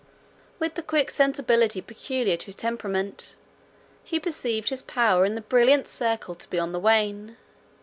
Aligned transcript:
With 0.57 0.73
the 0.73 0.81
quick 0.81 1.11
sensibility 1.11 1.79
peculiar 1.79 2.35
to 2.35 2.45
his 2.47 2.55
temperament, 2.55 3.35
he 4.03 4.19
perceived 4.19 4.69
his 4.69 4.81
power 4.81 5.25
in 5.25 5.35
the 5.35 5.41
brilliant 5.41 5.87
circle 5.87 6.33
to 6.33 6.49
be 6.49 6.57
on 6.57 6.71
the 6.71 6.79
wane. 6.79 7.37